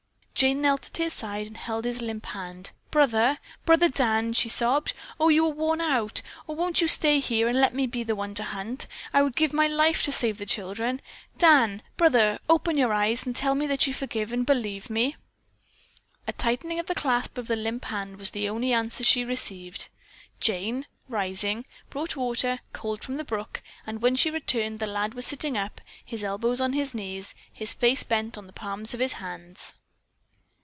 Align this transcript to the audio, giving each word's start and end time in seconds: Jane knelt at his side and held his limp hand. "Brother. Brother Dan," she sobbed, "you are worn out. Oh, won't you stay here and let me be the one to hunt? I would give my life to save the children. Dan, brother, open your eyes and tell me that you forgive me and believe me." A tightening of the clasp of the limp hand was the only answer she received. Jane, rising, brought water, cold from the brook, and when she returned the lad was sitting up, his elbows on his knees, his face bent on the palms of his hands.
Jane 0.33 0.61
knelt 0.63 0.87
at 0.87 0.97
his 0.97 1.13
side 1.13 1.45
and 1.45 1.55
held 1.55 1.85
his 1.85 2.01
limp 2.01 2.25
hand. 2.25 2.71
"Brother. 2.89 3.37
Brother 3.63 3.89
Dan," 3.89 4.33
she 4.33 4.49
sobbed, 4.49 4.93
"you 5.19 5.45
are 5.45 5.49
worn 5.49 5.79
out. 5.79 6.23
Oh, 6.49 6.55
won't 6.55 6.81
you 6.81 6.87
stay 6.87 7.19
here 7.19 7.47
and 7.47 7.61
let 7.61 7.75
me 7.75 7.85
be 7.85 8.01
the 8.01 8.15
one 8.15 8.33
to 8.33 8.43
hunt? 8.45 8.87
I 9.13 9.21
would 9.21 9.35
give 9.35 9.53
my 9.53 9.67
life 9.67 10.01
to 10.01 10.11
save 10.11 10.39
the 10.39 10.47
children. 10.47 10.99
Dan, 11.37 11.83
brother, 11.95 12.39
open 12.49 12.75
your 12.75 12.91
eyes 12.91 13.23
and 13.23 13.35
tell 13.35 13.53
me 13.53 13.67
that 13.67 13.85
you 13.85 13.93
forgive 13.93 14.29
me 14.31 14.33
and 14.37 14.43
believe 14.47 14.89
me." 14.89 15.15
A 16.25 16.33
tightening 16.33 16.79
of 16.79 16.87
the 16.87 16.95
clasp 16.95 17.37
of 17.37 17.47
the 17.47 17.55
limp 17.55 17.85
hand 17.85 18.17
was 18.17 18.31
the 18.31 18.49
only 18.49 18.73
answer 18.73 19.03
she 19.03 19.23
received. 19.23 19.89
Jane, 20.39 20.87
rising, 21.07 21.65
brought 21.91 22.15
water, 22.15 22.61
cold 22.73 23.03
from 23.03 23.13
the 23.13 23.23
brook, 23.23 23.61
and 23.85 24.01
when 24.01 24.15
she 24.15 24.31
returned 24.31 24.79
the 24.79 24.87
lad 24.87 25.13
was 25.13 25.27
sitting 25.27 25.55
up, 25.55 25.81
his 26.03 26.23
elbows 26.23 26.59
on 26.59 26.73
his 26.73 26.95
knees, 26.95 27.35
his 27.53 27.75
face 27.75 28.01
bent 28.01 28.39
on 28.39 28.47
the 28.47 28.53
palms 28.53 28.95
of 28.95 28.99
his 28.99 29.13
hands. 29.13 29.75